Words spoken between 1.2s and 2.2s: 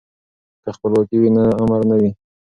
نو امر نه وي.